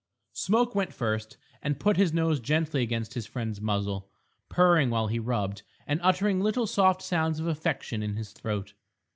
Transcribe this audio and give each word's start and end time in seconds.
Smoke 0.33 0.73
went 0.73 0.95
first 0.95 1.37
and 1.61 1.79
put 1.79 1.95
his 1.95 2.11
nose 2.11 2.39
gently 2.39 2.81
against 2.81 3.13
his 3.13 3.27
friend's 3.27 3.61
muzzle, 3.61 4.09
purring 4.49 4.89
while 4.89 5.05
he 5.05 5.19
rubbed, 5.19 5.61
and 5.85 6.01
uttering 6.01 6.41
little 6.41 6.65
soft 6.65 7.03
sounds 7.03 7.39
of 7.39 7.45
affection 7.45 8.01
in 8.01 8.15
his 8.15 8.31
throat. 8.31 8.73